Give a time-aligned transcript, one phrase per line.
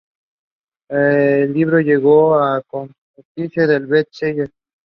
[0.89, 4.49] El libro llegó a convertirse en best seller.